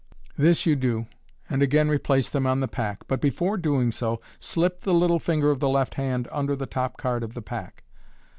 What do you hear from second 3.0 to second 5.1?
MODERN MAGIC 9$ but before doing so, slip the